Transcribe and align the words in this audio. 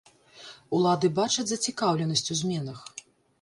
Улады 0.77 1.11
бачаць 1.19 1.45
зацікаўленасць 1.51 2.27
у 2.37 2.39
зменах. 2.41 2.81